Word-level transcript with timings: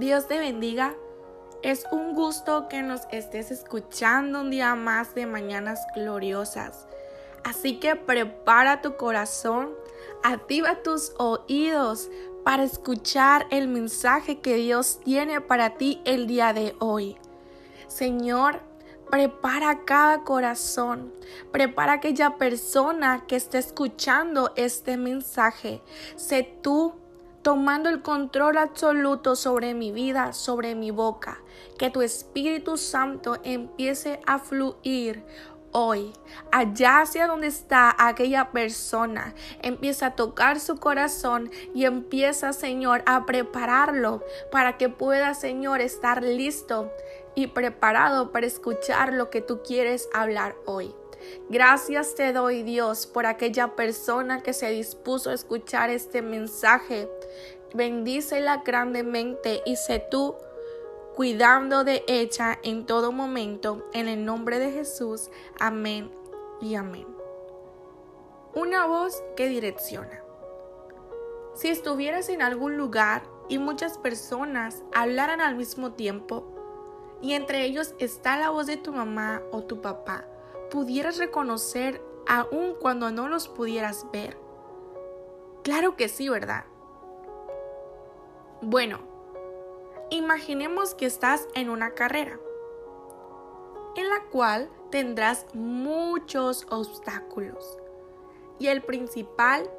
Dios 0.00 0.28
te 0.28 0.38
bendiga. 0.38 0.94
Es 1.62 1.84
un 1.92 2.14
gusto 2.14 2.68
que 2.68 2.80
nos 2.80 3.02
estés 3.12 3.50
escuchando 3.50 4.40
un 4.40 4.50
día 4.50 4.74
más 4.74 5.14
de 5.14 5.26
Mañanas 5.26 5.78
Gloriosas. 5.94 6.88
Así 7.44 7.78
que 7.78 7.96
prepara 7.96 8.80
tu 8.80 8.96
corazón, 8.96 9.74
activa 10.22 10.82
tus 10.82 11.12
oídos 11.18 12.08
para 12.44 12.62
escuchar 12.62 13.46
el 13.50 13.68
mensaje 13.68 14.40
que 14.40 14.54
Dios 14.54 15.00
tiene 15.04 15.42
para 15.42 15.76
ti 15.76 16.00
el 16.06 16.26
día 16.26 16.54
de 16.54 16.74
hoy. 16.78 17.18
Señor, 17.86 18.62
prepara 19.10 19.84
cada 19.84 20.24
corazón, 20.24 21.12
prepara 21.52 21.92
aquella 21.92 22.38
persona 22.38 23.26
que 23.28 23.36
esté 23.36 23.58
escuchando 23.58 24.54
este 24.56 24.96
mensaje. 24.96 25.82
Sé 26.16 26.42
tú 26.62 26.94
tomando 27.42 27.88
el 27.88 28.02
control 28.02 28.58
absoluto 28.58 29.36
sobre 29.36 29.74
mi 29.74 29.92
vida, 29.92 30.32
sobre 30.32 30.74
mi 30.74 30.90
boca. 30.90 31.40
Que 31.78 31.90
tu 31.90 32.02
Espíritu 32.02 32.76
Santo 32.76 33.38
empiece 33.42 34.20
a 34.26 34.38
fluir 34.38 35.24
hoy, 35.72 36.12
allá 36.50 37.02
hacia 37.02 37.26
donde 37.26 37.46
está 37.46 37.94
aquella 37.98 38.50
persona, 38.50 39.34
empieza 39.62 40.06
a 40.06 40.16
tocar 40.16 40.58
su 40.60 40.78
corazón 40.78 41.50
y 41.74 41.84
empieza, 41.84 42.52
Señor, 42.52 43.02
a 43.06 43.24
prepararlo 43.24 44.22
para 44.50 44.76
que 44.76 44.88
pueda, 44.88 45.34
Señor, 45.34 45.80
estar 45.80 46.22
listo 46.22 46.90
y 47.34 47.48
preparado 47.48 48.32
para 48.32 48.46
escuchar 48.46 49.12
lo 49.12 49.30
que 49.30 49.40
tú 49.40 49.62
quieres 49.62 50.08
hablar 50.12 50.56
hoy. 50.66 50.94
Gracias 51.48 52.14
te 52.14 52.32
doy 52.32 52.62
Dios 52.62 53.06
por 53.06 53.26
aquella 53.26 53.76
persona 53.76 54.42
que 54.42 54.52
se 54.52 54.70
dispuso 54.70 55.30
a 55.30 55.34
escuchar 55.34 55.90
este 55.90 56.22
mensaje. 56.22 57.08
Bendícela 57.74 58.62
grandemente 58.64 59.62
y 59.64 59.76
sé 59.76 60.04
tú 60.10 60.34
cuidando 61.14 61.84
de 61.84 62.04
ella 62.08 62.58
en 62.62 62.86
todo 62.86 63.12
momento. 63.12 63.86
En 63.92 64.08
el 64.08 64.24
nombre 64.24 64.58
de 64.58 64.72
Jesús. 64.72 65.30
Amén 65.58 66.10
y 66.60 66.74
amén. 66.74 67.06
Una 68.54 68.86
voz 68.86 69.22
que 69.36 69.48
direcciona. 69.48 70.22
Si 71.54 71.68
estuvieras 71.68 72.28
en 72.28 72.42
algún 72.42 72.76
lugar 72.76 73.22
y 73.48 73.58
muchas 73.58 73.98
personas 73.98 74.82
hablaran 74.92 75.40
al 75.40 75.56
mismo 75.56 75.92
tiempo, 75.92 76.46
y 77.22 77.34
entre 77.34 77.64
ellos 77.64 77.94
está 77.98 78.38
la 78.38 78.50
voz 78.50 78.66
de 78.66 78.76
tu 78.76 78.92
mamá 78.92 79.42
o 79.52 79.62
tu 79.62 79.80
papá, 79.80 80.26
pudieras 80.70 81.18
reconocer 81.18 82.00
aun 82.26 82.74
cuando 82.80 83.10
no 83.10 83.28
los 83.28 83.48
pudieras 83.48 84.06
ver? 84.12 84.36
Claro 85.62 85.96
que 85.96 86.08
sí, 86.08 86.28
¿verdad? 86.28 86.64
Bueno, 88.62 88.98
imaginemos 90.10 90.94
que 90.94 91.06
estás 91.06 91.48
en 91.54 91.70
una 91.70 91.94
carrera 91.94 92.38
en 93.96 94.10
la 94.10 94.24
cual 94.30 94.68
tendrás 94.90 95.46
muchos 95.54 96.66
obstáculos 96.68 97.78
y 98.58 98.66
el 98.66 98.82
principal 98.82 99.70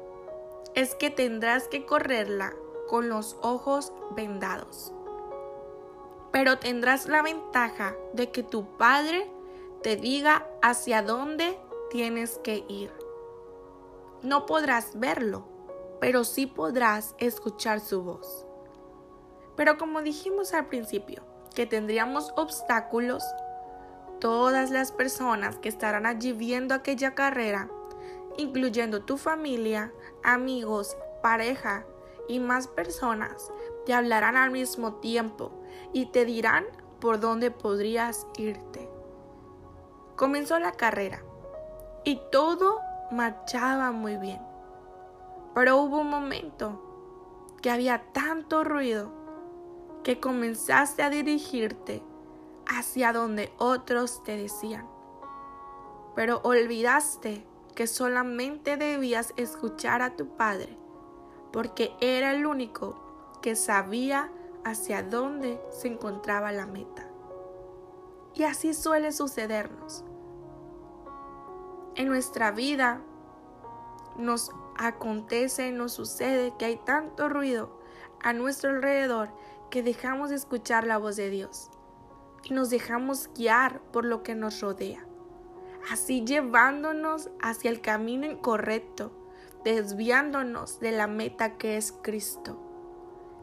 es 0.74 0.96
que 0.96 1.10
tendrás 1.10 1.68
que 1.68 1.86
correrla 1.86 2.56
con 2.88 3.08
los 3.08 3.36
ojos 3.40 3.92
vendados. 4.16 4.92
Pero 6.32 6.58
tendrás 6.58 7.06
la 7.06 7.22
ventaja 7.22 7.94
de 8.14 8.32
que 8.32 8.42
tu 8.42 8.76
padre 8.78 9.30
te 9.84 9.94
diga 9.94 10.48
hacia 10.60 11.02
dónde 11.02 11.56
tienes 11.90 12.38
que 12.38 12.64
ir. 12.68 12.92
No 14.22 14.44
podrás 14.44 14.98
verlo, 14.98 15.44
pero 16.00 16.24
sí 16.24 16.46
podrás 16.46 17.14
escuchar 17.18 17.78
su 17.78 18.02
voz. 18.02 18.44
Pero 19.56 19.78
como 19.78 20.02
dijimos 20.02 20.54
al 20.54 20.66
principio, 20.66 21.22
que 21.54 21.66
tendríamos 21.66 22.32
obstáculos, 22.36 23.24
todas 24.20 24.70
las 24.70 24.92
personas 24.92 25.58
que 25.58 25.68
estarán 25.68 26.06
allí 26.06 26.32
viendo 26.32 26.74
aquella 26.74 27.14
carrera, 27.14 27.68
incluyendo 28.38 29.02
tu 29.02 29.18
familia, 29.18 29.92
amigos, 30.22 30.96
pareja 31.22 31.84
y 32.28 32.38
más 32.38 32.68
personas, 32.68 33.52
te 33.84 33.92
hablarán 33.92 34.36
al 34.36 34.50
mismo 34.50 34.94
tiempo 34.94 35.52
y 35.92 36.06
te 36.06 36.24
dirán 36.24 36.64
por 37.00 37.20
dónde 37.20 37.50
podrías 37.50 38.26
irte. 38.38 38.88
Comenzó 40.16 40.58
la 40.58 40.72
carrera 40.72 41.22
y 42.04 42.20
todo 42.30 42.80
marchaba 43.10 43.90
muy 43.90 44.16
bien. 44.16 44.40
Pero 45.54 45.78
hubo 45.78 45.98
un 45.98 46.10
momento 46.10 46.80
que 47.60 47.70
había 47.70 48.04
tanto 48.12 48.64
ruido 48.64 49.21
que 50.04 50.20
comenzaste 50.20 51.02
a 51.02 51.10
dirigirte 51.10 52.02
hacia 52.66 53.12
donde 53.12 53.52
otros 53.58 54.22
te 54.24 54.36
decían. 54.36 54.88
Pero 56.14 56.40
olvidaste 56.44 57.46
que 57.74 57.86
solamente 57.86 58.76
debías 58.76 59.32
escuchar 59.36 60.02
a 60.02 60.16
tu 60.16 60.36
padre, 60.36 60.76
porque 61.52 61.94
era 62.00 62.32
el 62.32 62.46
único 62.46 63.00
que 63.40 63.56
sabía 63.56 64.30
hacia 64.64 65.02
dónde 65.02 65.60
se 65.70 65.88
encontraba 65.88 66.52
la 66.52 66.66
meta. 66.66 67.08
Y 68.34 68.44
así 68.44 68.74
suele 68.74 69.12
sucedernos. 69.12 70.04
En 71.94 72.08
nuestra 72.08 72.50
vida 72.50 73.02
nos 74.16 74.50
acontece, 74.76 75.72
nos 75.72 75.92
sucede 75.92 76.54
que 76.58 76.64
hay 76.64 76.76
tanto 76.76 77.28
ruido 77.28 77.78
a 78.22 78.32
nuestro 78.32 78.70
alrededor 78.70 79.30
que 79.72 79.82
dejamos 79.82 80.28
de 80.28 80.36
escuchar 80.36 80.86
la 80.86 80.98
voz 80.98 81.16
de 81.16 81.30
Dios 81.30 81.70
y 82.44 82.52
nos 82.52 82.68
dejamos 82.68 83.30
guiar 83.34 83.80
por 83.90 84.04
lo 84.04 84.22
que 84.22 84.34
nos 84.34 84.60
rodea, 84.60 85.06
así 85.90 86.22
llevándonos 86.26 87.30
hacia 87.40 87.70
el 87.70 87.80
camino 87.80 88.26
incorrecto, 88.26 89.12
desviándonos 89.64 90.78
de 90.78 90.92
la 90.92 91.06
meta 91.06 91.56
que 91.56 91.78
es 91.78 91.94
Cristo. 92.02 92.60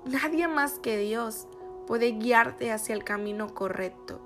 Nadie 0.06 0.48
más 0.48 0.78
que 0.78 0.98
Dios 0.98 1.48
puede 1.88 2.12
guiarte 2.12 2.72
hacia 2.72 2.94
el 2.94 3.04
camino 3.04 3.56
correcto. 3.56 4.22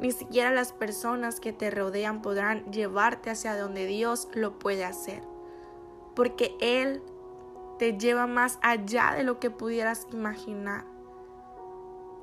Ni 0.00 0.10
siquiera 0.10 0.50
las 0.50 0.72
personas 0.72 1.38
que 1.38 1.52
te 1.52 1.70
rodean 1.70 2.20
podrán 2.20 2.64
llevarte 2.72 3.30
hacia 3.30 3.56
donde 3.56 3.86
Dios 3.86 4.28
lo 4.34 4.58
puede 4.58 4.84
hacer. 4.84 5.22
Porque 6.16 6.56
Él 6.60 7.00
te 7.78 7.96
lleva 7.96 8.26
más 8.26 8.58
allá 8.60 9.12
de 9.16 9.22
lo 9.22 9.38
que 9.38 9.50
pudieras 9.50 10.08
imaginar. 10.10 10.93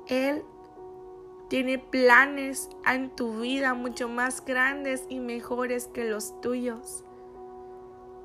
Él 0.06 0.44
tiene 1.48 1.78
planes 1.78 2.68
en 2.86 3.10
tu 3.10 3.40
vida 3.40 3.74
mucho 3.74 4.08
más 4.08 4.44
grandes 4.44 5.04
y 5.08 5.20
mejores 5.20 5.86
que 5.88 6.04
los 6.04 6.40
tuyos. 6.40 7.04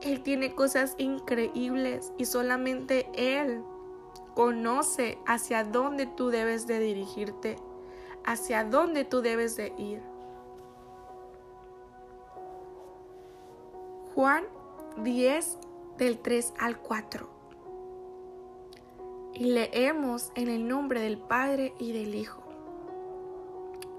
Él 0.02 0.22
tiene 0.22 0.54
cosas 0.54 0.96
increíbles 0.98 2.14
y 2.18 2.26
solamente 2.26 3.10
Él 3.14 3.64
conoce 4.36 5.18
hacia 5.26 5.64
dónde 5.64 6.06
tú 6.06 6.30
debes 6.30 6.68
de 6.68 6.80
dirigirte 6.80 7.58
hacia 8.28 8.66
dónde 8.66 9.06
tú 9.06 9.22
debes 9.22 9.56
de 9.56 9.74
ir. 9.78 10.02
Juan 14.14 14.44
10 14.98 15.58
del 15.98 16.20
3 16.20 16.54
al 16.60 16.78
4. 16.78 17.37
Y 19.38 19.52
leemos 19.52 20.32
en 20.36 20.50
el 20.50 20.68
nombre 20.68 21.00
del 21.00 21.18
Padre 21.18 21.74
y 21.80 21.92
del 21.94 22.16
Hijo 22.16 22.44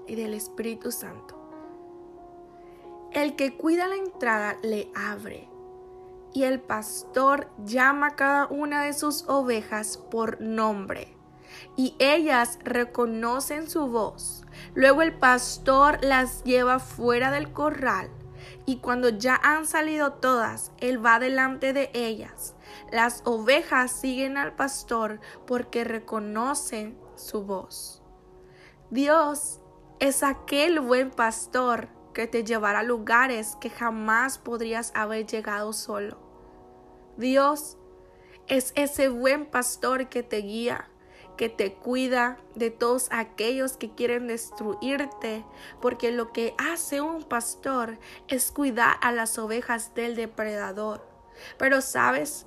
y 0.07 0.15
del 0.15 0.33
Espíritu 0.33 0.91
Santo. 0.91 1.35
El 3.11 3.35
que 3.35 3.55
cuida 3.55 3.87
la 3.87 3.95
entrada 3.95 4.57
le 4.61 4.91
abre, 4.93 5.47
y 6.33 6.43
el 6.43 6.59
pastor 6.59 7.49
llama 7.63 8.07
a 8.07 8.15
cada 8.15 8.47
una 8.47 8.83
de 8.83 8.93
sus 8.93 9.27
ovejas 9.27 9.97
por 9.97 10.41
nombre 10.41 11.19
y 11.75 11.95
ellas 11.99 12.59
reconocen 12.63 13.69
su 13.69 13.87
voz. 13.87 14.45
Luego 14.75 15.01
el 15.01 15.13
pastor 15.13 16.03
las 16.03 16.43
lleva 16.43 16.79
fuera 16.79 17.31
del 17.31 17.51
corral 17.51 18.09
y 18.65 18.77
cuando 18.77 19.09
ya 19.09 19.39
han 19.41 19.65
salido 19.65 20.13
todas, 20.13 20.71
él 20.79 21.03
va 21.03 21.19
delante 21.19 21.73
de 21.73 21.89
ellas. 21.93 22.55
Las 22.91 23.21
ovejas 23.25 23.91
siguen 23.91 24.37
al 24.37 24.55
pastor 24.55 25.19
porque 25.45 25.83
reconocen 25.83 26.97
su 27.15 27.43
voz. 27.43 28.01
Dios 28.89 29.59
es 29.99 30.23
aquel 30.23 30.79
buen 30.79 31.11
pastor 31.11 31.89
que 32.13 32.27
te 32.27 32.43
llevará 32.43 32.79
a 32.79 32.83
lugares 32.83 33.55
que 33.61 33.69
jamás 33.69 34.37
podrías 34.37 34.91
haber 34.95 35.25
llegado 35.25 35.73
solo. 35.73 36.17
Dios 37.17 37.77
es 38.47 38.73
ese 38.75 39.09
buen 39.09 39.45
pastor 39.45 40.09
que 40.09 40.23
te 40.23 40.37
guía, 40.37 40.89
que 41.37 41.49
te 41.49 41.73
cuida 41.75 42.37
de 42.55 42.71
todos 42.71 43.07
aquellos 43.11 43.77
que 43.77 43.93
quieren 43.93 44.27
destruirte, 44.27 45.45
porque 45.81 46.11
lo 46.11 46.33
que 46.33 46.55
hace 46.57 46.99
un 46.99 47.23
pastor 47.23 47.99
es 48.27 48.51
cuidar 48.51 48.97
a 49.01 49.11
las 49.11 49.37
ovejas 49.37 49.93
del 49.93 50.15
depredador. 50.15 51.07
Pero 51.57 51.81
sabes, 51.81 52.45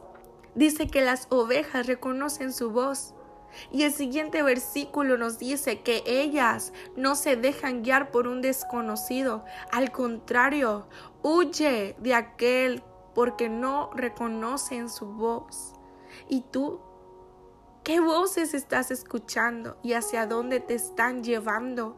dice 0.55 0.89
que 0.89 1.03
las 1.03 1.27
ovejas 1.31 1.87
reconocen 1.87 2.53
su 2.53 2.71
voz. 2.71 3.15
Y 3.71 3.83
el 3.83 3.93
siguiente 3.93 4.43
versículo 4.43 5.19
nos 5.19 5.39
dice 5.39 5.83
que 5.83 6.03
ellas 6.07 6.73
no 6.97 7.15
se 7.17 7.37
dejan 7.37 7.83
guiar 7.83 8.11
por 8.11 8.27
un 8.27 8.41
desconocido. 8.41 9.45
Al 9.71 9.93
contrario, 9.93 10.87
huye 11.23 11.95
de 11.99 12.15
aquel 12.15 12.83
porque 13.15 13.49
no 13.49 13.91
reconocen 13.95 14.89
su 14.89 15.07
voz. 15.07 15.75
¿Y 16.29 16.43
tú? 16.43 16.81
¿Qué 17.85 18.01
voces 18.01 18.55
estás 18.55 18.91
escuchando 18.91 19.77
y 19.83 19.95
hacia 19.95 20.27
dónde 20.27 20.61
te 20.61 20.75
están 20.75 21.25
llevando? 21.25 21.97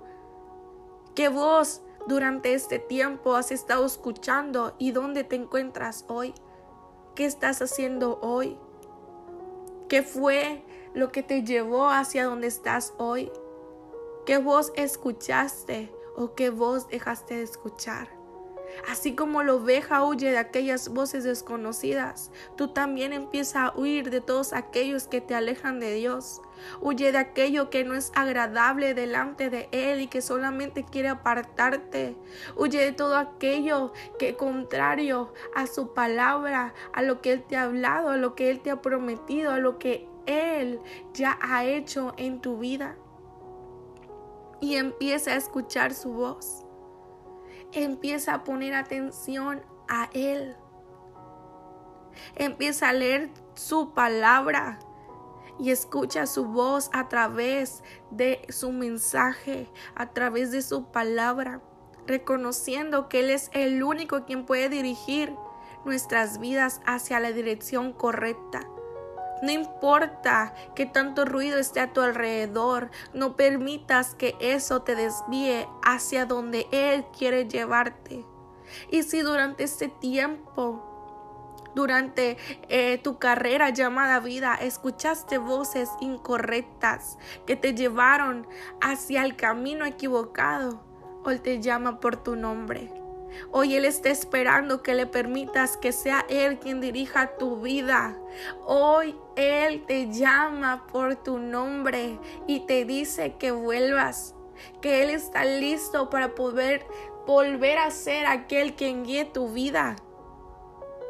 ¿Qué 1.14 1.28
voz 1.28 1.82
durante 2.08 2.54
este 2.54 2.78
tiempo 2.78 3.36
has 3.36 3.52
estado 3.52 3.84
escuchando 3.84 4.74
y 4.78 4.92
dónde 4.92 5.24
te 5.24 5.36
encuentras 5.36 6.04
hoy? 6.08 6.34
¿Qué 7.14 7.26
estás 7.26 7.62
haciendo 7.62 8.18
hoy? 8.22 8.58
¿Qué 9.88 10.02
fue 10.02 10.64
lo 10.94 11.12
que 11.12 11.22
te 11.22 11.44
llevó 11.44 11.88
hacia 11.88 12.24
donde 12.24 12.48
estás 12.48 12.92
hoy? 12.98 13.30
¿Qué 14.26 14.38
voz 14.38 14.72
escuchaste 14.74 15.92
o 16.16 16.34
qué 16.34 16.50
voz 16.50 16.88
dejaste 16.88 17.36
de 17.36 17.42
escuchar? 17.44 18.08
Así 18.88 19.14
como 19.14 19.42
la 19.42 19.54
oveja 19.54 20.04
huye 20.04 20.30
de 20.30 20.38
aquellas 20.38 20.88
voces 20.88 21.24
desconocidas, 21.24 22.30
tú 22.56 22.68
también 22.68 23.12
empieza 23.12 23.66
a 23.66 23.78
huir 23.78 24.10
de 24.10 24.20
todos 24.20 24.52
aquellos 24.52 25.06
que 25.06 25.20
te 25.20 25.34
alejan 25.34 25.80
de 25.80 25.94
Dios. 25.94 26.42
Huye 26.80 27.12
de 27.12 27.18
aquello 27.18 27.70
que 27.70 27.84
no 27.84 27.94
es 27.94 28.12
agradable 28.14 28.94
delante 28.94 29.50
de 29.50 29.68
Él 29.72 30.00
y 30.00 30.06
que 30.06 30.22
solamente 30.22 30.84
quiere 30.84 31.08
apartarte. 31.08 32.16
Huye 32.56 32.80
de 32.80 32.92
todo 32.92 33.16
aquello 33.16 33.92
que 34.18 34.36
contrario 34.36 35.32
a 35.54 35.66
su 35.66 35.94
palabra, 35.94 36.74
a 36.92 37.02
lo 37.02 37.20
que 37.20 37.32
Él 37.32 37.44
te 37.44 37.56
ha 37.56 37.64
hablado, 37.64 38.10
a 38.10 38.16
lo 38.16 38.34
que 38.34 38.50
Él 38.50 38.60
te 38.60 38.70
ha 38.70 38.82
prometido, 38.82 39.52
a 39.52 39.58
lo 39.58 39.78
que 39.78 40.08
Él 40.26 40.80
ya 41.12 41.38
ha 41.40 41.64
hecho 41.64 42.14
en 42.16 42.40
tu 42.40 42.58
vida. 42.58 42.96
Y 44.60 44.76
empieza 44.76 45.32
a 45.32 45.36
escuchar 45.36 45.92
su 45.92 46.12
voz 46.12 46.63
empieza 47.74 48.34
a 48.34 48.44
poner 48.44 48.74
atención 48.74 49.62
a 49.88 50.08
Él. 50.12 50.56
Empieza 52.36 52.88
a 52.88 52.92
leer 52.92 53.30
su 53.54 53.92
palabra 53.92 54.78
y 55.58 55.70
escucha 55.70 56.26
su 56.26 56.46
voz 56.46 56.90
a 56.92 57.08
través 57.08 57.82
de 58.10 58.44
su 58.48 58.72
mensaje, 58.72 59.68
a 59.94 60.10
través 60.12 60.50
de 60.50 60.62
su 60.62 60.90
palabra, 60.90 61.60
reconociendo 62.06 63.08
que 63.08 63.20
Él 63.20 63.30
es 63.30 63.50
el 63.52 63.82
único 63.82 64.24
quien 64.24 64.46
puede 64.46 64.68
dirigir 64.68 65.34
nuestras 65.84 66.38
vidas 66.38 66.80
hacia 66.86 67.20
la 67.20 67.32
dirección 67.32 67.92
correcta. 67.92 68.68
No 69.44 69.50
importa 69.50 70.54
que 70.74 70.86
tanto 70.86 71.26
ruido 71.26 71.58
esté 71.58 71.80
a 71.80 71.92
tu 71.92 72.00
alrededor, 72.00 72.90
no 73.12 73.36
permitas 73.36 74.14
que 74.14 74.34
eso 74.40 74.80
te 74.80 74.94
desvíe 74.94 75.68
hacia 75.82 76.24
donde 76.24 76.66
Él 76.72 77.04
quiere 77.14 77.46
llevarte. 77.46 78.24
Y 78.90 79.02
si 79.02 79.20
durante 79.20 79.64
este 79.64 79.88
tiempo, 79.88 80.82
durante 81.74 82.38
eh, 82.70 82.96
tu 83.04 83.18
carrera 83.18 83.68
llamada 83.68 84.18
vida, 84.18 84.54
escuchaste 84.54 85.36
voces 85.36 85.90
incorrectas 86.00 87.18
que 87.46 87.54
te 87.54 87.74
llevaron 87.74 88.46
hacia 88.80 89.26
el 89.26 89.36
camino 89.36 89.84
equivocado, 89.84 90.80
Él 91.26 91.42
te 91.42 91.60
llama 91.60 92.00
por 92.00 92.16
tu 92.16 92.34
nombre. 92.34 93.03
Hoy 93.50 93.76
Él 93.76 93.84
está 93.84 94.10
esperando 94.10 94.82
que 94.82 94.94
le 94.94 95.06
permitas 95.06 95.76
que 95.76 95.92
sea 95.92 96.24
Él 96.28 96.58
quien 96.58 96.80
dirija 96.80 97.36
tu 97.36 97.60
vida. 97.60 98.16
Hoy 98.64 99.16
Él 99.36 99.84
te 99.86 100.10
llama 100.12 100.86
por 100.86 101.16
tu 101.16 101.38
nombre 101.38 102.18
y 102.46 102.60
te 102.66 102.84
dice 102.84 103.36
que 103.38 103.50
vuelvas, 103.50 104.34
que 104.80 105.02
Él 105.02 105.10
está 105.10 105.44
listo 105.44 106.10
para 106.10 106.34
poder 106.34 106.86
volver 107.26 107.78
a 107.78 107.90
ser 107.90 108.26
aquel 108.26 108.74
quien 108.74 109.04
guíe 109.04 109.24
tu 109.24 109.48
vida. 109.48 109.96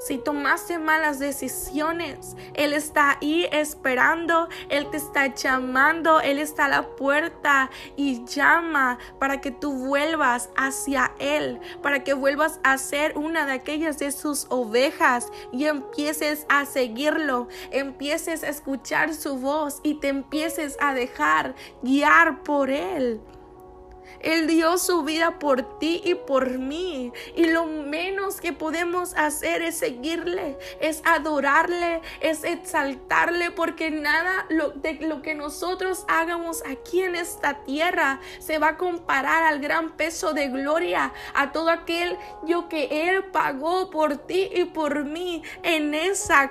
Si 0.06 0.18
tomaste 0.18 0.78
malas 0.78 1.18
decisiones, 1.18 2.36
Él 2.52 2.74
está 2.74 3.12
ahí 3.12 3.48
esperando, 3.50 4.50
Él 4.68 4.90
te 4.90 4.98
está 4.98 5.34
llamando, 5.34 6.20
Él 6.20 6.38
está 6.38 6.66
a 6.66 6.68
la 6.68 6.88
puerta 6.94 7.70
y 7.96 8.22
llama 8.26 8.98
para 9.18 9.40
que 9.40 9.50
tú 9.50 9.72
vuelvas 9.72 10.50
hacia 10.56 11.14
Él, 11.18 11.58
para 11.80 12.04
que 12.04 12.12
vuelvas 12.12 12.60
a 12.64 12.76
ser 12.76 13.16
una 13.16 13.46
de 13.46 13.52
aquellas 13.52 13.98
de 13.98 14.12
sus 14.12 14.46
ovejas 14.50 15.32
y 15.52 15.64
empieces 15.64 16.44
a 16.50 16.66
seguirlo, 16.66 17.48
empieces 17.70 18.44
a 18.44 18.50
escuchar 18.50 19.14
su 19.14 19.38
voz 19.38 19.80
y 19.82 19.94
te 19.94 20.08
empieces 20.08 20.76
a 20.80 20.92
dejar 20.92 21.54
guiar 21.82 22.42
por 22.42 22.68
Él. 22.68 23.22
Él 24.24 24.46
dio 24.46 24.78
su 24.78 25.02
vida 25.02 25.38
por 25.38 25.78
ti 25.78 26.00
y 26.04 26.14
por 26.14 26.58
mí. 26.58 27.12
Y 27.36 27.46
lo 27.46 27.66
menos 27.66 28.40
que 28.40 28.52
podemos 28.52 29.14
hacer 29.14 29.62
es 29.62 29.76
seguirle, 29.76 30.58
es 30.80 31.02
adorarle, 31.04 32.00
es 32.20 32.44
exaltarle, 32.44 33.50
porque 33.50 33.90
nada 33.90 34.46
de 34.76 34.94
lo 35.00 35.22
que 35.22 35.34
nosotros 35.34 36.04
hagamos 36.08 36.62
aquí 36.66 37.02
en 37.02 37.16
esta 37.16 37.64
tierra 37.64 38.20
se 38.38 38.58
va 38.58 38.68
a 38.68 38.76
comparar 38.76 39.44
al 39.44 39.60
gran 39.60 39.96
peso 39.96 40.32
de 40.32 40.48
gloria, 40.48 41.12
a 41.34 41.52
todo 41.52 41.70
aquel 41.70 42.16
yo 42.46 42.68
que 42.68 43.08
Él 43.08 43.24
pagó 43.24 43.90
por 43.90 44.16
ti 44.16 44.50
y 44.54 44.64
por 44.64 45.04
mí 45.04 45.42
en 45.62 45.94
esa. 45.94 46.50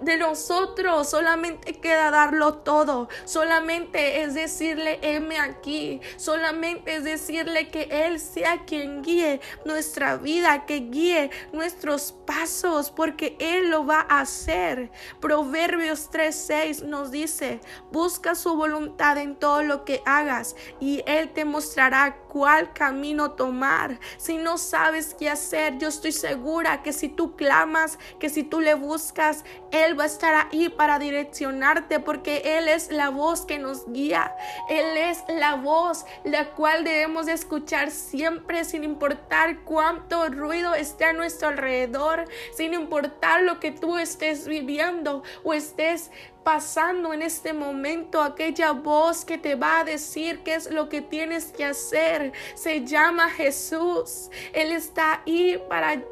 De 0.00 0.16
nosotros 0.16 1.08
solamente 1.08 1.74
queda 1.74 2.10
darlo 2.10 2.54
todo, 2.54 3.08
solamente 3.24 4.22
es 4.22 4.34
decirle, 4.34 4.98
heme 5.02 5.38
aquí, 5.38 6.00
solamente 6.16 6.96
es 6.96 7.04
decirle 7.04 7.68
que 7.68 7.88
Él 7.90 8.20
sea 8.20 8.64
quien 8.66 9.02
guíe 9.02 9.40
nuestra 9.64 10.16
vida, 10.16 10.66
que 10.66 10.80
guíe 10.90 11.30
nuestros 11.52 12.12
pasos, 12.26 12.90
porque 12.90 13.36
Él 13.38 13.70
lo 13.70 13.86
va 13.86 14.06
a 14.08 14.20
hacer. 14.20 14.90
Proverbios 15.20 16.10
3:6 16.10 16.84
nos 16.84 17.10
dice, 17.10 17.60
busca 17.90 18.34
su 18.34 18.56
voluntad 18.56 19.16
en 19.18 19.36
todo 19.36 19.62
lo 19.62 19.84
que 19.84 20.02
hagas 20.04 20.54
y 20.80 21.02
Él 21.06 21.32
te 21.32 21.44
mostrará 21.44 22.18
cuál 22.28 22.72
camino 22.72 23.32
tomar. 23.32 23.98
Si 24.16 24.36
no 24.36 24.58
sabes 24.58 25.14
qué 25.14 25.30
hacer, 25.30 25.78
yo 25.78 25.88
estoy 25.88 26.12
segura 26.12 26.82
que 26.82 26.92
si 26.92 27.08
tú 27.08 27.36
clamas, 27.36 27.98
que 28.18 28.28
si 28.28 28.42
tú 28.42 28.60
le 28.60 28.74
buscas, 28.74 29.44
Él 29.70 29.98
va 29.98 30.04
a 30.04 30.06
estar 30.06 30.48
ahí 30.50 30.68
para 30.68 30.98
direccionarte 30.98 32.00
porque 32.00 32.58
Él 32.58 32.68
es 32.68 32.90
la 32.90 33.08
voz 33.10 33.44
que 33.44 33.58
nos 33.58 33.90
guía. 33.90 34.34
Él 34.68 34.96
es 34.96 35.24
la 35.28 35.54
voz 35.56 36.04
la 36.24 36.50
cual 36.50 36.84
debemos 36.84 37.26
de 37.26 37.32
escuchar 37.32 37.90
siempre 37.90 38.64
sin 38.64 38.84
importar 38.84 39.64
cuánto 39.64 40.28
ruido 40.28 40.74
esté 40.74 41.06
a 41.06 41.12
nuestro 41.12 41.48
alrededor, 41.48 42.24
sin 42.54 42.74
importar 42.74 43.42
lo 43.42 43.60
que 43.60 43.72
tú 43.72 43.98
estés 43.98 44.46
viviendo 44.46 45.22
o 45.44 45.54
estés 45.54 46.10
pasando 46.48 47.12
en 47.12 47.20
este 47.20 47.52
momento, 47.52 48.22
aquella 48.22 48.72
voz 48.72 49.26
que 49.26 49.36
te 49.36 49.54
va 49.54 49.80
a 49.80 49.84
decir 49.84 50.38
qué 50.44 50.54
es 50.54 50.70
lo 50.70 50.88
que 50.88 51.02
tienes 51.02 51.52
que 51.52 51.62
hacer, 51.62 52.32
se 52.54 52.86
llama 52.86 53.28
Jesús. 53.28 54.30
Él 54.54 54.72
está 54.72 55.22
ahí 55.26 55.62
para 55.68 56.02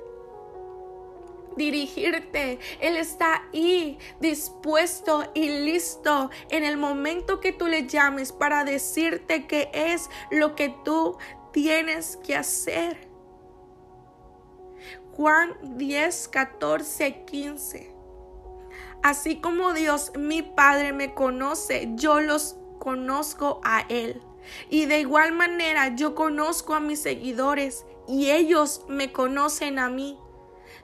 dirigirte. 1.56 2.58
Él 2.80 2.98
está 2.98 3.44
ahí 3.50 3.98
dispuesto 4.20 5.24
y 5.32 5.48
listo 5.48 6.28
en 6.50 6.64
el 6.64 6.76
momento 6.76 7.40
que 7.40 7.52
tú 7.52 7.66
le 7.66 7.86
llames 7.86 8.30
para 8.30 8.64
decirte 8.64 9.46
qué 9.46 9.70
es 9.72 10.10
lo 10.30 10.54
que 10.54 10.68
tú 10.84 11.16
tienes 11.54 12.18
que 12.18 12.36
hacer. 12.36 13.08
Juan 15.14 15.56
10, 15.78 16.28
14, 16.28 17.24
15. 17.24 17.95
Así 19.02 19.40
como 19.40 19.72
Dios, 19.72 20.12
mi 20.18 20.42
Padre, 20.42 20.92
me 20.92 21.14
conoce, 21.14 21.90
yo 21.94 22.20
los 22.20 22.56
conozco 22.78 23.60
a 23.64 23.80
Él. 23.88 24.22
Y 24.70 24.86
de 24.86 25.00
igual 25.00 25.32
manera 25.32 25.94
yo 25.94 26.14
conozco 26.14 26.74
a 26.74 26.80
mis 26.80 27.00
seguidores 27.00 27.84
y 28.06 28.30
ellos 28.30 28.84
me 28.88 29.12
conocen 29.12 29.78
a 29.78 29.88
mí. 29.88 30.18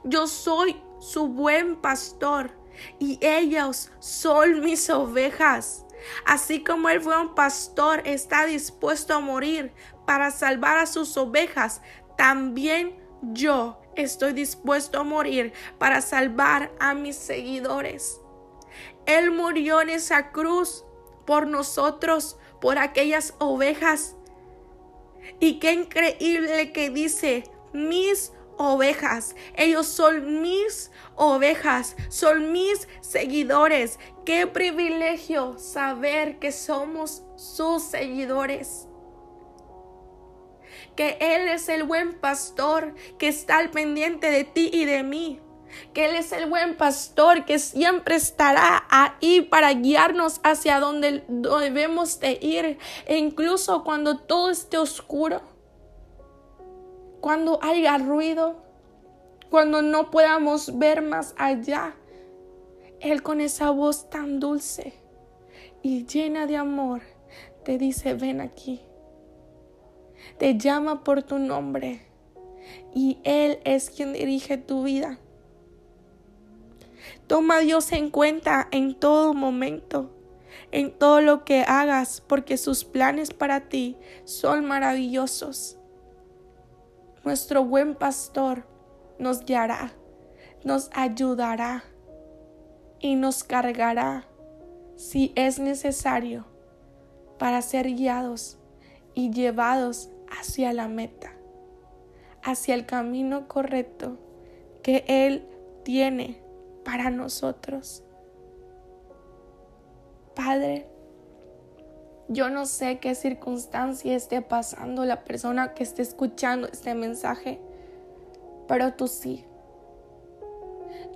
Yo 0.04 0.26
soy 0.26 0.80
su 0.98 1.28
buen 1.28 1.76
pastor 1.76 2.52
y 2.98 3.18
ellos 3.20 3.90
son 4.00 4.60
mis 4.64 4.90
ovejas. 4.90 5.86
Así 6.24 6.64
como 6.64 6.88
el 6.88 6.98
buen 6.98 7.34
pastor 7.34 8.02
está 8.04 8.46
dispuesto 8.46 9.14
a 9.14 9.20
morir 9.20 9.72
para 10.04 10.32
salvar 10.32 10.78
a 10.78 10.86
sus 10.86 11.16
ovejas, 11.16 11.80
también 12.16 12.96
yo 13.22 13.81
estoy 13.96 14.32
dispuesto 14.32 15.00
a 15.00 15.04
morir 15.04 15.52
para 15.78 16.00
salvar 16.00 16.72
a 16.78 16.94
mis 16.94 17.16
seguidores. 17.16 18.20
Él 19.06 19.30
murió 19.30 19.80
en 19.80 19.90
esa 19.90 20.30
cruz 20.30 20.84
por 21.26 21.46
nosotros, 21.46 22.36
por 22.60 22.78
aquellas 22.78 23.34
ovejas. 23.38 24.16
Y 25.40 25.58
qué 25.58 25.72
increíble 25.72 26.72
que 26.72 26.90
dice, 26.90 27.44
mis 27.72 28.32
ovejas. 28.58 29.34
Ellos 29.56 29.86
son 29.86 30.42
mis 30.42 30.90
ovejas, 31.16 31.96
son 32.08 32.52
mis 32.52 32.88
seguidores. 33.00 33.98
Qué 34.24 34.46
privilegio 34.46 35.58
saber 35.58 36.38
que 36.38 36.52
somos 36.52 37.24
sus 37.36 37.82
seguidores 37.82 38.88
que 40.96 41.16
Él 41.20 41.48
es 41.48 41.68
el 41.68 41.84
buen 41.84 42.14
pastor 42.14 42.94
que 43.18 43.28
está 43.28 43.58
al 43.58 43.70
pendiente 43.70 44.30
de 44.30 44.44
ti 44.44 44.70
y 44.72 44.84
de 44.84 45.02
mí. 45.02 45.40
Que 45.94 46.06
Él 46.06 46.16
es 46.16 46.32
el 46.32 46.50
buen 46.50 46.76
pastor 46.76 47.44
que 47.46 47.58
siempre 47.58 48.16
estará 48.16 48.84
ahí 48.90 49.40
para 49.40 49.72
guiarnos 49.72 50.40
hacia 50.42 50.80
donde 50.80 51.24
debemos 51.28 52.20
de 52.20 52.38
ir. 52.40 52.78
E 53.06 53.16
incluso 53.16 53.82
cuando 53.82 54.18
todo 54.18 54.50
esté 54.50 54.76
oscuro, 54.76 55.40
cuando 57.20 57.58
haya 57.62 57.96
ruido, 57.98 58.62
cuando 59.48 59.80
no 59.80 60.10
podamos 60.10 60.78
ver 60.78 61.02
más 61.02 61.34
allá. 61.38 61.94
Él 63.00 63.22
con 63.22 63.40
esa 63.40 63.70
voz 63.70 64.10
tan 64.10 64.38
dulce 64.38 64.92
y 65.82 66.06
llena 66.06 66.46
de 66.46 66.56
amor 66.56 67.02
te 67.64 67.76
dice, 67.76 68.14
ven 68.14 68.40
aquí 68.40 68.80
te 70.38 70.58
llama 70.58 71.04
por 71.04 71.22
tu 71.22 71.38
nombre 71.38 72.02
y 72.94 73.18
Él 73.24 73.60
es 73.64 73.90
quien 73.90 74.12
dirige 74.12 74.56
tu 74.56 74.84
vida. 74.84 75.18
Toma 77.26 77.56
a 77.56 77.60
Dios 77.60 77.92
en 77.92 78.10
cuenta 78.10 78.68
en 78.70 78.94
todo 78.94 79.34
momento, 79.34 80.10
en 80.70 80.92
todo 80.92 81.20
lo 81.20 81.44
que 81.44 81.62
hagas, 81.62 82.22
porque 82.26 82.56
sus 82.56 82.84
planes 82.84 83.32
para 83.32 83.68
ti 83.68 83.96
son 84.24 84.64
maravillosos. 84.64 85.78
Nuestro 87.24 87.64
buen 87.64 87.94
pastor 87.94 88.66
nos 89.18 89.44
guiará, 89.44 89.92
nos 90.64 90.90
ayudará 90.92 91.84
y 93.00 93.16
nos 93.16 93.44
cargará 93.44 94.26
si 94.96 95.32
es 95.34 95.58
necesario 95.58 96.44
para 97.38 97.62
ser 97.62 97.86
guiados 97.86 98.58
y 99.14 99.30
llevados 99.30 100.10
hacia 100.38 100.72
la 100.72 100.88
meta, 100.88 101.32
hacia 102.42 102.74
el 102.74 102.86
camino 102.86 103.48
correcto 103.48 104.18
que 104.82 105.04
Él 105.06 105.46
tiene 105.84 106.42
para 106.84 107.10
nosotros. 107.10 108.02
Padre, 110.34 110.86
yo 112.28 112.48
no 112.48 112.66
sé 112.66 112.98
qué 112.98 113.14
circunstancia 113.14 114.16
esté 114.16 114.42
pasando 114.42 115.04
la 115.04 115.24
persona 115.24 115.74
que 115.74 115.82
esté 115.82 116.02
escuchando 116.02 116.68
este 116.68 116.94
mensaje, 116.94 117.60
pero 118.66 118.94
tú 118.94 119.08
sí. 119.08 119.44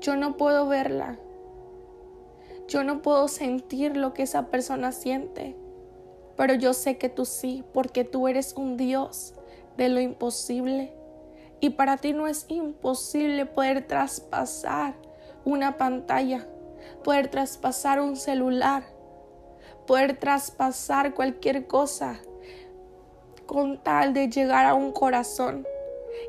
Yo 0.00 0.16
no 0.16 0.37
puedo 0.37 0.68
verla. 0.68 1.18
Yo 2.68 2.82
no 2.85 3.00
puedo 3.00 3.28
sentir 3.28 3.96
lo 3.96 4.12
que 4.12 4.25
esa 4.25 4.49
persona 4.49 4.92
siente 4.92 5.56
pero 6.36 6.54
yo 6.54 6.74
sé 6.74 6.98
que 6.98 7.08
tú 7.08 7.24
sí, 7.24 7.64
porque 7.72 8.04
tú 8.04 8.28
eres 8.28 8.54
un 8.54 8.76
Dios 8.76 9.34
de 9.76 9.88
lo 9.88 10.00
imposible. 10.00 10.92
Y 11.60 11.70
para 11.70 11.96
ti 11.96 12.12
no 12.12 12.26
es 12.26 12.44
imposible 12.48 13.46
poder 13.46 13.86
traspasar 13.86 14.94
una 15.44 15.78
pantalla, 15.78 16.46
poder 17.02 17.28
traspasar 17.28 18.00
un 18.00 18.16
celular, 18.16 18.84
poder 19.86 20.18
traspasar 20.18 21.14
cualquier 21.14 21.66
cosa 21.66 22.20
con 23.46 23.82
tal 23.82 24.12
de 24.12 24.28
llegar 24.28 24.66
a 24.66 24.74
un 24.74 24.92
corazón. 24.92 25.66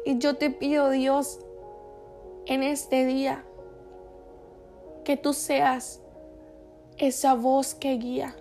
Y 0.05 0.17
yo 0.19 0.37
te 0.37 0.49
pido, 0.49 0.89
Dios, 0.89 1.39
en 2.45 2.63
este 2.63 3.05
día, 3.05 3.43
que 5.03 5.17
tú 5.17 5.33
seas 5.33 6.01
esa 6.97 7.33
voz 7.33 7.75
que 7.75 7.97
guía 7.97 8.35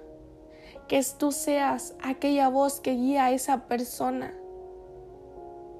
que 0.89 1.05
tú 1.19 1.33
seas 1.33 1.95
aquella 2.03 2.49
voz 2.49 2.81
que 2.81 2.93
guía 2.93 3.27
a 3.27 3.31
esa 3.33 3.67
persona. 3.67 4.33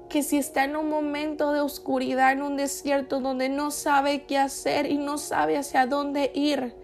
Que 0.09 0.23
si 0.23 0.37
está 0.37 0.63
en 0.63 0.75
un 0.75 0.89
momento 0.89 1.51
de 1.51 1.59
oscuridad, 1.59 2.31
en 2.31 2.41
un 2.41 2.57
desierto 2.57 3.19
donde 3.19 3.49
no 3.49 3.71
sabe 3.71 4.25
qué 4.25 4.37
hacer 4.37 4.89
y 4.89 4.97
no 4.97 5.17
sabe 5.17 5.57
hacia 5.57 5.85
dónde 5.85 6.31
ir, 6.33 6.75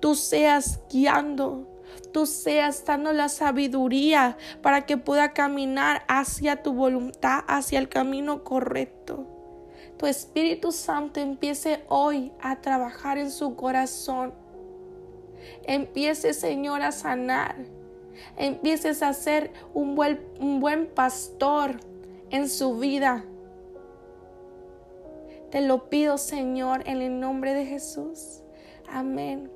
tú 0.00 0.14
seas 0.14 0.80
guiando, 0.90 1.66
tú 2.12 2.26
seas 2.26 2.84
dando 2.84 3.12
la 3.12 3.28
sabiduría 3.28 4.36
para 4.62 4.84
que 4.84 4.96
pueda 4.96 5.32
caminar 5.32 6.04
hacia 6.08 6.62
tu 6.62 6.72
voluntad, 6.74 7.44
hacia 7.46 7.78
el 7.78 7.88
camino 7.88 8.44
correcto. 8.44 9.26
Tu 9.98 10.04
Espíritu 10.06 10.72
Santo 10.72 11.20
empiece 11.20 11.82
hoy 11.88 12.32
a 12.42 12.60
trabajar 12.60 13.16
en 13.16 13.30
su 13.30 13.56
corazón 13.56 14.34
Empiece, 15.64 16.34
Señor, 16.34 16.82
a 16.82 16.92
sanar. 16.92 17.56
Empieces 18.36 19.02
a 19.02 19.12
ser 19.12 19.52
un 19.74 19.94
buen, 19.94 20.20
un 20.40 20.60
buen 20.60 20.86
pastor 20.86 21.76
en 22.30 22.48
su 22.48 22.78
vida. 22.78 23.24
Te 25.50 25.60
lo 25.60 25.88
pido, 25.88 26.18
Señor, 26.18 26.82
en 26.86 27.02
el 27.02 27.20
nombre 27.20 27.54
de 27.54 27.66
Jesús. 27.66 28.42
Amén 28.88 29.50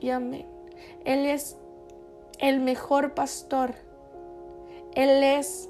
y 0.00 0.10
amén. 0.10 0.46
Él 1.04 1.26
es 1.26 1.56
el 2.38 2.60
mejor 2.60 3.14
pastor. 3.14 3.74
Él 4.94 5.22
es 5.22 5.68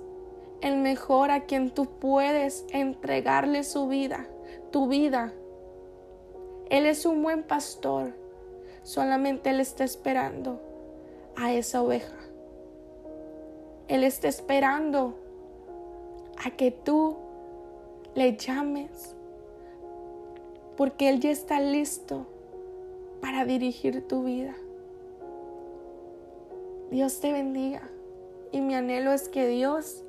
el 0.60 0.76
mejor 0.78 1.30
a 1.30 1.44
quien 1.44 1.70
tú 1.70 1.86
puedes 1.86 2.64
entregarle 2.70 3.64
su 3.64 3.88
vida, 3.88 4.26
tu 4.70 4.88
vida. 4.88 5.32
Él 6.70 6.86
es 6.86 7.06
un 7.06 7.22
buen 7.22 7.42
pastor. 7.42 8.14
Solamente 8.84 9.50
Él 9.50 9.60
está 9.60 9.82
esperando 9.82 10.60
a 11.36 11.52
esa 11.52 11.82
oveja. 11.82 12.16
Él 13.88 14.04
está 14.04 14.28
esperando 14.28 15.14
a 16.44 16.50
que 16.50 16.70
tú 16.70 17.16
le 18.14 18.36
llames, 18.36 19.16
porque 20.76 21.08
Él 21.08 21.20
ya 21.20 21.30
está 21.30 21.60
listo 21.60 22.26
para 23.20 23.44
dirigir 23.44 24.06
tu 24.06 24.22
vida. 24.24 24.54
Dios 26.90 27.20
te 27.20 27.32
bendiga 27.32 27.82
y 28.52 28.60
mi 28.60 28.74
anhelo 28.74 29.12
es 29.12 29.28
que 29.28 29.48
Dios 29.48 30.02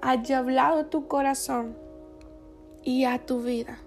haya 0.00 0.38
hablado 0.38 0.86
tu 0.86 1.08
corazón 1.08 1.74
y 2.82 3.04
a 3.04 3.24
tu 3.24 3.40
vida. 3.40 3.78